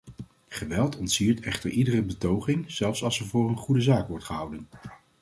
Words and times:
Geweld 0.47 0.97
ontsiert 0.97 1.39
echter 1.39 1.69
iedere 1.69 2.01
betoging, 2.01 2.71
zelfs 2.71 3.03
als 3.03 3.15
ze 3.15 3.25
voor 3.25 3.49
een 3.49 3.57
goede 3.57 3.81
zaak 3.81 4.07
wordt 4.07 4.25
gehouden. 4.25 4.67